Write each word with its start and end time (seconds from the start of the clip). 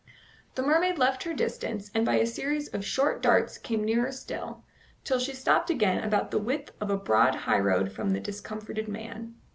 The 0.55 0.63
mermaid 0.63 0.97
left 0.97 1.25
her 1.25 1.33
distance, 1.35 1.91
and 1.93 2.03
by 2.03 2.15
a 2.15 2.25
series 2.25 2.67
of 2.69 2.83
short 2.83 3.21
darts 3.21 3.59
came 3.59 3.83
nearer 3.85 4.11
still, 4.11 4.63
till 5.03 5.19
she 5.19 5.35
stopped 5.35 5.69
again 5.69 6.03
about 6.03 6.31
the 6.31 6.39
width 6.39 6.71
of 6.81 6.89
a 6.89 6.97
broad 6.97 7.35
highroad 7.35 7.91
from 7.91 8.09
the 8.13 8.19
discomforted 8.19 8.87
man. 8.87 9.35